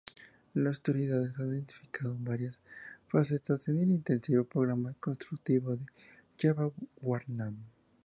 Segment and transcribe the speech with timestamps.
[0.55, 2.57] Los historiadores han identificado varias
[3.07, 5.85] facetas en el intensivo programa constructivo de
[6.39, 7.57] Jayavarman.